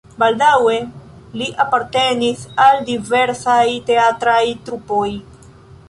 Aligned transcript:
Baldaŭe 0.21 0.77
li 1.41 1.49
apartenis 1.65 2.47
al 2.65 2.83
diversaj 2.91 3.63
teatraj 3.91 4.43
trupoj. 4.69 5.09